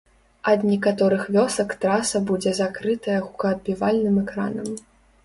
Ад 0.51 0.59
некаторых 0.69 1.27
вёсак 1.35 1.75
траса 1.85 2.21
будзе 2.29 2.53
закрытая 2.61 3.19
гукаадбівальным 3.27 4.15
экранам. 4.23 4.73